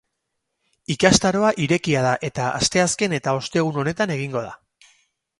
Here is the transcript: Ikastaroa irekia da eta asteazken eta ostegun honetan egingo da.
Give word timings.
Ikastaroa 0.93 1.51
irekia 1.65 2.01
da 2.05 2.13
eta 2.29 2.47
asteazken 2.59 3.13
eta 3.19 3.35
ostegun 3.41 3.77
honetan 3.83 4.15
egingo 4.15 4.43
da. 4.47 4.55